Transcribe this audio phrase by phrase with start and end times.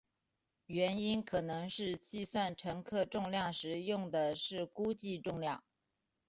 [0.65, 5.63] 原因可能是计算乘客重量时用的是估计重量。